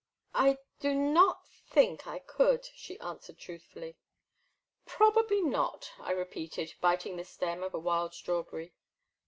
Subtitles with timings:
[0.33, 3.97] I do not think I could,'* she answered truth fully.
[4.87, 8.73] Probably not,*' I repeated, biting the stem of a wild strawberry.